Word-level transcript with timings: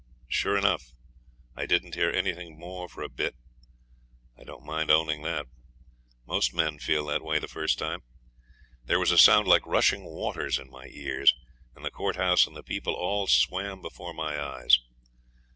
Sure 0.27 0.57
enough 0.57 0.95
I 1.55 1.67
didn't 1.67 1.93
hear 1.93 2.09
anything 2.09 2.57
more 2.57 2.89
for 2.89 3.03
a 3.03 3.07
bit. 3.07 3.35
I 4.35 4.43
don't 4.43 4.65
mind 4.65 4.89
owning 4.89 5.21
that. 5.21 5.45
Most 6.25 6.55
men 6.55 6.79
feel 6.79 7.05
that 7.05 7.21
way 7.21 7.37
the 7.37 7.47
first 7.47 7.77
time. 7.77 8.01
There 8.83 8.99
was 8.99 9.11
a 9.11 9.17
sound 9.19 9.47
like 9.47 9.63
rushing 9.67 10.03
waters 10.05 10.57
in 10.57 10.71
my 10.71 10.87
ears, 10.87 11.35
and 11.75 11.85
the 11.85 11.91
courthouse 11.91 12.47
and 12.47 12.55
the 12.55 12.63
people 12.63 12.95
all 12.95 13.27
swam 13.27 13.79
before 13.83 14.11
my 14.11 14.41
eyes. 14.43 14.79